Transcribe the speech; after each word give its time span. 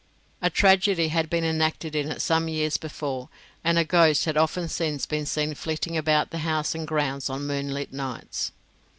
A 0.41 0.49
tragedy 0.49 1.09
had 1.09 1.29
been 1.29 1.43
enacted 1.45 1.95
in 1.95 2.09
it 2.11 2.23
some 2.23 2.47
years 2.47 2.75
before, 2.77 3.29
and 3.63 3.77
a 3.77 3.83
ghost 3.85 4.25
had 4.25 4.35
often 4.35 4.67
since 4.67 5.05
been 5.05 5.27
seen 5.27 5.53
flitting 5.53 5.95
about 5.95 6.31
the 6.31 6.39
house 6.39 6.73
and 6.73 6.87
grounds 6.87 7.29
on 7.29 7.45
moonlight 7.45 7.93
nights. 7.93 8.51